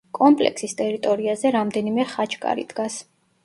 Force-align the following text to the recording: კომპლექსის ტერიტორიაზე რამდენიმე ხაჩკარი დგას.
კომპლექსის 0.19 0.73
ტერიტორიაზე 0.79 1.53
რამდენიმე 1.59 2.09
ხაჩკარი 2.17 2.69
დგას. 2.75 3.01